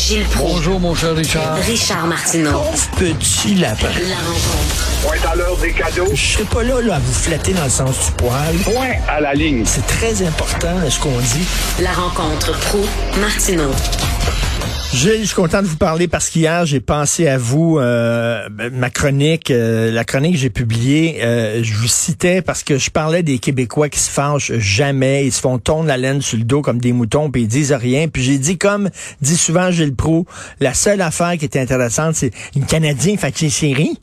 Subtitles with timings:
[0.00, 0.54] Gilles Proulx.
[0.54, 1.56] Bonjour, mon cher Richard.
[1.56, 2.62] Richard Martineau.
[2.96, 3.88] Petit lapin.
[4.08, 4.88] La rencontre.
[5.02, 6.08] Point à l'heure des cadeaux.
[6.14, 8.56] Je serai pas là, là à vous flatter dans le sens du poil.
[8.64, 9.64] Point à la ligne.
[9.66, 11.46] C'est très important ce qu'on dit?
[11.82, 12.80] La rencontre pro
[13.20, 13.70] martineau
[15.02, 19.50] Je suis content de vous parler parce qu'hier, j'ai pensé à vous, euh, ma chronique,
[19.50, 23.38] euh, la chronique que j'ai publiée, euh, je vous citais parce que je parlais des
[23.38, 26.82] Québécois qui se fâchent jamais, ils se font tourner la laine sur le dos comme
[26.82, 28.08] des moutons, puis ils disent rien.
[28.08, 28.90] Puis j'ai dit, comme
[29.22, 30.26] dit souvent Gilles Pro,
[30.60, 33.98] la seule affaire qui était intéressante, c'est une Canadien fait série.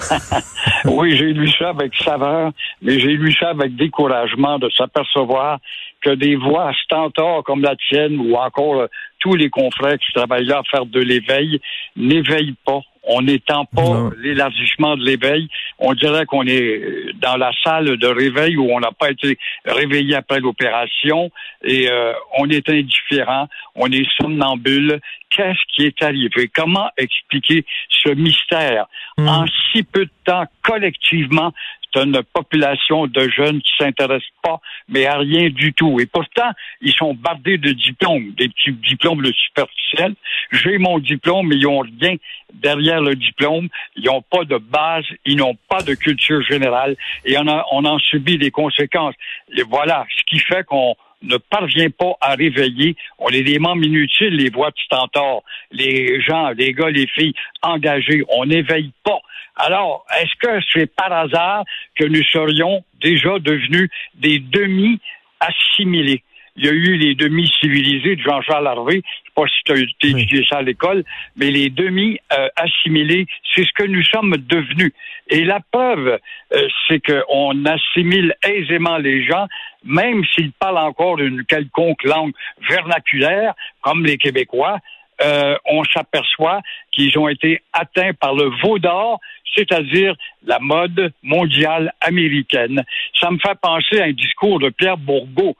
[0.86, 5.58] oui, j'ai lu ça avec saveur, mais j'ai lu ça avec découragement de s'apercevoir
[6.04, 8.86] que des voix stentors comme la tienne ou encore euh,
[9.24, 11.58] tous les confrères qui travaillent là à faire de l'éveil
[11.96, 12.80] n'éveillent pas.
[13.06, 15.48] On n'étend pas l'élargissement de l'éveil.
[15.78, 20.14] On dirait qu'on est dans la salle de réveil où on n'a pas été réveillé
[20.14, 21.30] après l'opération
[21.62, 25.00] et euh, on est indifférent, on est somnambule.
[25.30, 26.50] Qu'est-ce qui est arrivé?
[26.54, 28.86] Comment expliquer ce mystère?
[29.16, 29.28] Hmm.
[29.28, 31.52] En si peu de temps, collectivement,
[31.96, 36.00] une population de jeunes qui s'intéressent pas, mais à rien du tout.
[36.00, 40.14] Et pourtant, ils sont bardés de diplômes, des petits diplômes superficiels.
[40.52, 42.16] J'ai mon diplôme, mais ils ont rien
[42.52, 43.68] derrière le diplôme.
[43.96, 47.98] Ils n'ont pas de base, ils n'ont pas de culture générale, et on, a, en
[47.98, 49.14] subit des conséquences.
[49.56, 52.96] Et voilà, ce qui fait qu'on ne parvient pas à réveiller.
[53.18, 57.34] On est des membres inutiles, les voix de stentor, les gens, les gars, les filles
[57.62, 58.22] engagés.
[58.28, 59.20] On n'éveille pas.
[59.56, 61.64] Alors, est-ce que c'est par hasard
[61.96, 66.22] que nous serions déjà devenus des demi-assimilés?
[66.56, 69.02] Il y a eu les demi-civilisés de Jean-Charles Harvey.
[69.34, 71.04] Pas si tu as étudié ça à l'école,
[71.36, 74.92] mais les demi-assimilés, c'est ce que nous sommes devenus.
[75.28, 76.18] Et la preuve,
[76.52, 79.46] euh, c'est qu'on assimile aisément les gens,
[79.84, 82.32] même s'ils parlent encore une quelconque langue
[82.68, 84.78] vernaculaire, comme les Québécois,
[85.22, 89.20] euh, on s'aperçoit qu'ils ont été atteints par le veau d'or,
[89.54, 90.14] c'est-à-dire
[90.44, 92.82] la mode mondiale américaine.
[93.20, 95.56] Ça me fait penser à un discours de Pierre Bourgault,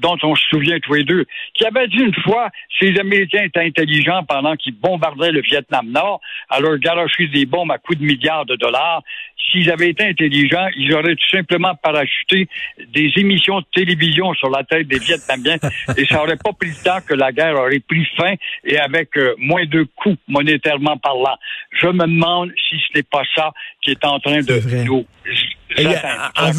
[0.00, 1.24] dont on se souvient tous les deux,
[1.54, 5.90] qui avait dit une fois, si les Américains étaient intelligents pendant qu'ils bombardaient le Vietnam
[5.90, 6.20] Nord,
[6.50, 9.02] alors garocher des bombes à coups de milliards de dollars,
[9.50, 12.48] s'ils avaient été intelligents, ils auraient tout simplement parachuté
[12.88, 15.56] des émissions de télévision sur la tête des Vietnamiens
[15.96, 19.16] et ça aurait pas pris le temps que la guerre aurait pris fin et avec
[19.16, 21.36] euh, moins de coûts monétairement parlant.
[21.80, 23.52] Je me demande si ce n'est pas ça
[23.82, 25.06] qui est en train de nous...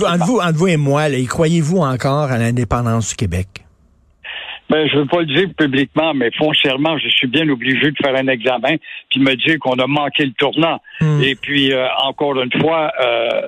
[0.05, 3.47] entre, vous, vous et moi, croyez-vous encore à l'indépendance du Québec?
[4.69, 8.15] Ben, je veux pas le dire publiquement, mais foncièrement, je suis bien obligé de faire
[8.15, 8.75] un examen
[9.09, 10.79] puis me dire qu'on a manqué le tournant.
[11.01, 11.23] Hmm.
[11.23, 13.41] Et puis, euh, encore une fois, euh,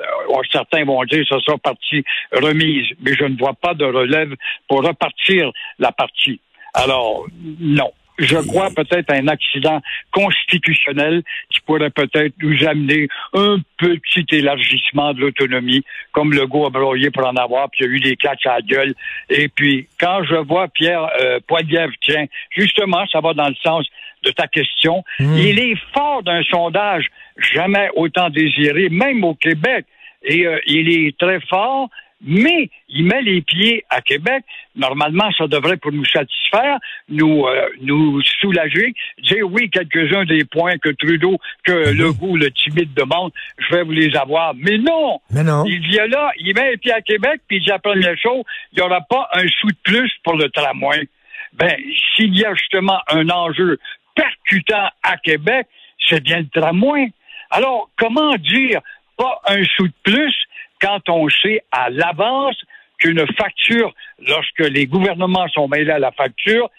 [0.51, 4.33] certains vont dire que ce sera partie remise, mais je ne vois pas de relève
[4.67, 6.41] pour repartir la partie.
[6.73, 7.27] Alors,
[7.59, 15.13] non je crois, peut-être un accident constitutionnel qui pourrait peut-être nous amener un petit élargissement
[15.13, 17.99] de l'autonomie, comme le goût a broyé pour en avoir, puis il y a eu
[17.99, 18.93] des claques à la gueule.
[19.29, 23.85] Et puis, quand je vois Pierre euh, Poilievre, tiens, justement, ça va dans le sens
[24.23, 25.37] de ta question, mmh.
[25.37, 29.85] il est fort d'un sondage jamais autant désiré, même au Québec.
[30.23, 31.89] Et euh, il est très fort
[32.23, 34.43] mais il met les pieds à Québec.
[34.75, 36.77] Normalement, ça devrait pour nous satisfaire,
[37.09, 38.93] nous euh, nous soulager,
[39.23, 41.97] dire oui, quelques-uns des points que Trudeau, que mhm.
[41.97, 44.53] le goût, le timide demande, je vais vous les avoir.
[44.55, 45.19] Mais non!
[45.31, 45.63] Mais non.
[45.65, 48.43] Il vient là, il met les pieds à Québec, puis il dit la première chose,
[48.71, 51.07] il n'y aura pas un sou de plus pour le tramway.
[51.53, 51.75] Ben,
[52.15, 53.77] s'il y a justement un enjeu
[54.15, 55.67] percutant à Québec,
[56.07, 57.11] c'est bien le tramway.
[57.49, 58.81] Alors, comment dire
[59.17, 60.33] pas un sou de plus
[60.81, 62.55] quand on sait à l'avance
[62.97, 66.69] qu'une facture, lorsque les gouvernements sont mêlés à la facture,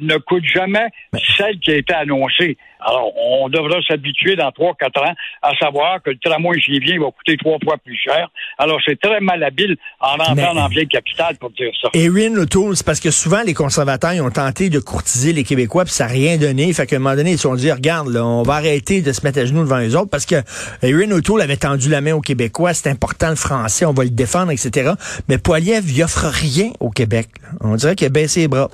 [0.00, 0.88] ne coûte jamais
[1.36, 2.56] celle qui a été annoncée.
[2.84, 6.98] Alors, on devra s'habituer dans trois, quatre ans à savoir que le tramway j'y viens
[6.98, 8.28] va coûter trois fois plus cher.
[8.58, 11.90] Alors, c'est très malhabile en rentrant dans vieille capitale pour dire ça.
[11.94, 15.84] Erin O'Toole, c'est parce que souvent, les conservateurs, ils ont tenté de courtiser les Québécois,
[15.84, 16.72] puis ça n'a rien donné.
[16.72, 19.12] Fait qu'à un moment donné, ils se sont dit, regarde, là, on va arrêter de
[19.12, 20.36] se mettre à genoux devant les autres, parce que
[20.82, 24.10] Erin O'Toole avait tendu la main aux Québécois, c'est important le français, on va le
[24.10, 24.92] défendre, etc.
[25.28, 27.28] Mais Poiliev, il offre rien au Québec.
[27.60, 28.68] On dirait qu'il a baissé les bras.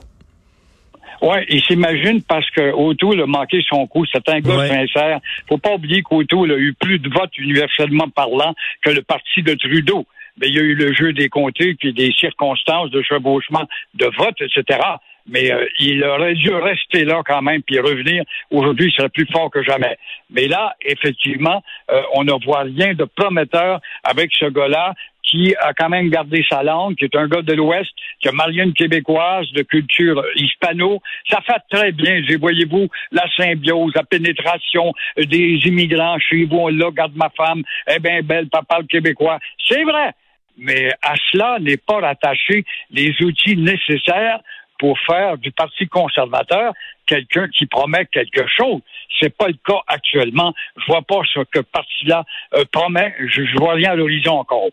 [1.21, 4.05] Oui, il s'imagine parce que O'Toole a manqué son coup.
[4.07, 5.21] C'est un gars sincère.
[5.49, 9.55] Faut pas oublier qu'Autour a eu plus de votes universellement parlant que le parti de
[9.55, 10.07] Trudeau.
[10.41, 14.07] Mais il y a eu le jeu des comtés puis des circonstances de chevauchement de
[14.17, 14.79] vote, etc.
[15.29, 18.25] mais euh, il aurait dû rester là quand même puis revenir.
[18.51, 19.99] Aujourd'hui, il serait plus fort que jamais.
[20.31, 25.75] Mais là, effectivement, euh, on ne voit rien de prometteur avec ce gars-là qui a
[25.75, 27.91] quand même gardé sa langue, qui est un gars de l'Ouest,
[28.21, 31.03] qui a marié une Québécoise de culture hispano.
[31.29, 36.57] Ça fait très bien, voyez-vous, la symbiose, la pénétration des immigrants chez vous.
[36.57, 37.63] On là, garde ma femme,
[37.95, 39.39] eh bien belle, papa le québécois.
[39.67, 40.13] C'est vrai.
[40.57, 44.41] Mais à cela n'est pas rattaché les outils nécessaires
[44.79, 46.73] pour faire du Parti conservateur
[47.07, 48.81] quelqu'un qui promet quelque chose.
[49.21, 50.55] C'est pas le cas actuellement.
[50.77, 53.15] Je vois pas ce que parti-là euh, promet.
[53.19, 54.69] Je, je vois rien à l'horizon encore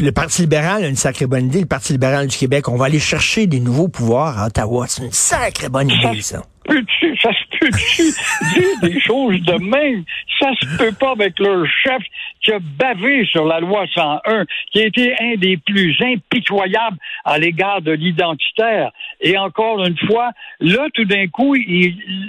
[0.00, 2.68] le Parti libéral a une sacrée bonne idée, le Parti libéral du Québec.
[2.68, 4.86] On va aller chercher des nouveaux pouvoirs à Ottawa.
[4.86, 6.42] C'est une sacrée bonne idée, ça.
[6.68, 8.02] Ça se peut-tu
[8.60, 10.04] dire des choses de même?
[10.38, 12.00] Ça se peut pas avec leur chef
[12.42, 17.38] qui a bavé sur la loi 101, qui a été un des plus impitoyables à
[17.38, 18.92] l'égard de l'identitaire.
[19.20, 20.30] Et encore une fois,
[20.60, 21.56] là, tout d'un coup,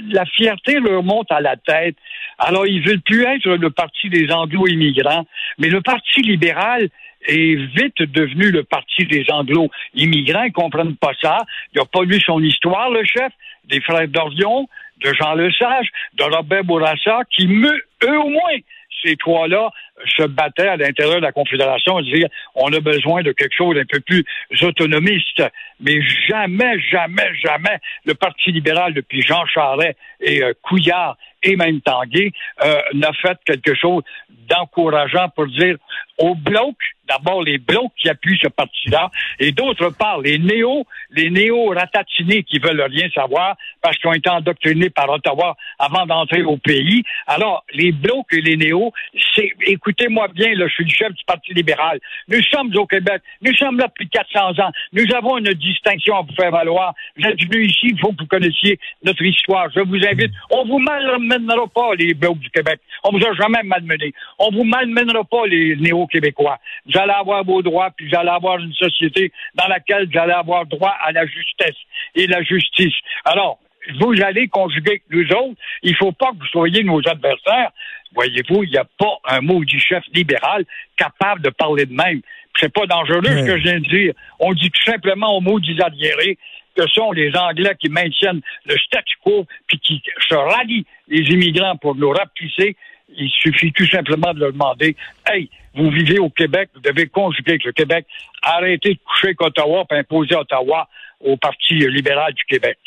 [0.09, 1.97] la fierté leur monte à la tête.
[2.39, 5.25] Alors, ils veulent plus être le parti des anglo-immigrants,
[5.59, 6.89] mais le Parti libéral,
[7.27, 10.43] est vite devenu le parti des anglo-immigrants.
[10.43, 11.39] Ils comprennent pas ça.
[11.73, 13.31] Il n'a pas lu son histoire, le chef,
[13.65, 14.67] des frères d'Orion,
[15.03, 18.57] de Jean Lesage, de Robert Bourassa, qui, eux au moins,
[19.03, 19.69] ces trois-là
[20.17, 23.85] se battaient à l'intérieur de la Confédération disaient on a besoin de quelque chose d'un
[23.85, 24.25] peu plus
[24.61, 25.43] autonomiste.
[25.79, 31.81] Mais jamais, jamais, jamais le Parti libéral, depuis Jean Charest et euh, Couillard et même
[31.81, 32.31] Tanguay,
[32.63, 34.03] euh, n'a fait quelque chose
[34.49, 35.77] d'encourageant pour dire
[36.17, 36.75] aux blocs,
[37.07, 39.09] d'abord les blocs qui appuient ce parti-là,
[39.39, 44.29] et d'autre part les néo, les néo-ratatinés qui veulent rien savoir parce qu'ils ont été
[44.29, 47.03] endoctrinés par Ottawa avant d'entrer au pays.
[47.25, 48.91] Alors, les blocs et les néo,
[49.35, 51.99] c'est, écoutez-moi bien, là, je suis le chef du Parti libéral.
[52.27, 56.21] Nous sommes au Québec, nous sommes là depuis 400 ans, nous avons une distinction à
[56.21, 56.93] vous faire valoir.
[57.17, 59.69] Vous êtes venus ici, il faut que vous connaissiez notre histoire.
[59.73, 60.79] Je vous invite, on vous
[61.29, 62.79] malmènera pas, les du Québec.
[63.03, 64.13] On vous a jamais malmené.
[64.37, 66.59] On vous malmènera pas, les néo-québécois.
[66.85, 70.33] Vous allez avoir vos droits, puis vous allez avoir une société dans laquelle vous allez
[70.33, 71.77] avoir droit à la justesse
[72.15, 72.95] et la justice.
[73.25, 73.59] Alors,
[73.99, 75.59] vous allez conjuguer avec nous autres.
[75.83, 77.71] Il ne faut pas que vous soyez nos adversaires.
[78.13, 80.65] Voyez-vous, il n'y a pas un mot du chef libéral
[80.97, 82.21] capable de parler de même.
[82.59, 84.13] C'est pas dangereux ce que je viens de dire.
[84.39, 86.37] On dit tout simplement au mot des arriérés
[86.79, 91.75] que sont les Anglais qui maintiennent le statu quo puis qui se rallient les immigrants
[91.77, 92.75] pour nous rapetisser.
[93.17, 94.95] Il suffit tout simplement de leur demander
[95.27, 98.05] Hey, vous vivez au Québec, vous devez conjuguer avec le Québec,
[98.41, 100.87] arrêtez de coucher avec Ottawa et imposer Ottawa
[101.19, 102.77] au Parti libéral du Québec.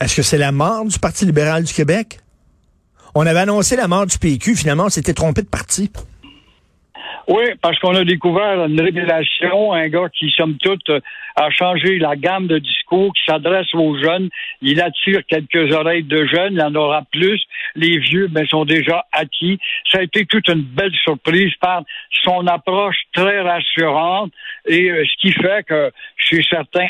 [0.00, 2.18] Est-ce que c'est la mort du Parti libéral du Québec?
[3.14, 5.90] On avait annoncé la mort du PQ, finalement, on s'était trompé de parti.
[7.28, 10.90] Oui, parce qu'on a découvert une révélation, un gars qui, somme toute,
[11.36, 14.30] a changé la gamme de discours, qui s'adresse aux jeunes.
[14.62, 17.42] Il attire quelques oreilles de jeunes, il en aura plus.
[17.76, 19.58] Les vieux, ben, sont déjà acquis.
[19.92, 21.82] Ça a été toute une belle surprise par
[22.24, 24.32] son approche très rassurante
[24.66, 26.88] et euh, ce qui fait que chez certains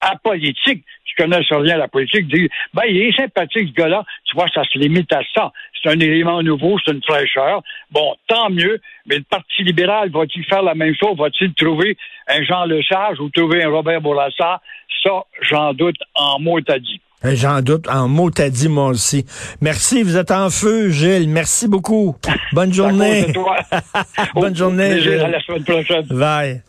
[0.00, 4.04] apolitiques qui connaissent rien à la politique disent ben, il est sympathique, ce gars-là.
[4.24, 5.52] Tu vois, ça se limite à ça.
[5.82, 7.62] C'est un élément nouveau, c'est une fraîcheur.
[7.90, 11.16] Bon, tant mieux, mais le Parti libéral va-t-il faire la même chose?
[11.16, 11.96] Va-t-il trouver
[12.28, 14.60] un Jean Lesage ou trouver un Robert Bourassa?
[15.02, 17.00] Ça, j'en doute en mot t'as dit.
[17.22, 19.24] J'en doute en mot t'as dit, moi aussi.
[19.60, 21.28] Merci, vous êtes en feu, Gilles.
[21.28, 22.16] Merci beaucoup.
[22.52, 23.26] Bonne journée.
[24.34, 24.92] Bonne journée.
[25.20, 26.06] À la semaine prochaine.
[26.10, 26.62] Bye.